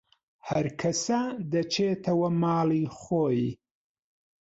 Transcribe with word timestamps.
هەرکەسە 0.49 1.19
دەچێتەوە 1.51 2.29
ماڵەخۆی 2.41 3.47